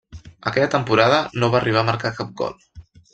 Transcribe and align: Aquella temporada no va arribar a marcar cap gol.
Aquella 0.51 0.69
temporada 0.75 1.19
no 1.43 1.49
va 1.55 1.59
arribar 1.59 1.83
a 1.83 1.87
marcar 1.91 2.13
cap 2.23 2.33
gol. 2.41 2.57